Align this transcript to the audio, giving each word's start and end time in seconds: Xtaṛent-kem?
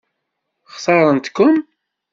Xtaṛent-kem? 0.73 1.55